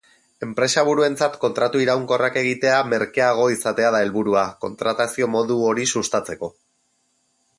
[0.45, 6.53] Enpresaburuentzat kontratu iraunkorrak egitea merkeago izatea da helburua, kontratazio modu hori sustatzeko.